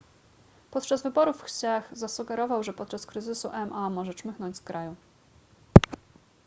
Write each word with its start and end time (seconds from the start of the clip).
podczas 0.71 1.03
wyborów 1.03 1.43
hsieh 1.43 1.89
zasugerował 1.91 2.63
że 2.63 2.73
podczas 2.73 3.05
kryzysu 3.05 3.49
ma 3.51 3.89
może 3.89 4.13
czmychnąć 4.13 4.57
z 4.57 4.61
kraju 4.61 4.95